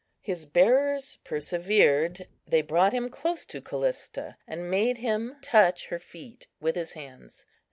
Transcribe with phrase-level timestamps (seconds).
[0.21, 6.47] His bearers persevered; they brought him close to Callista, and made him touch her feet
[6.59, 7.45] with his hands.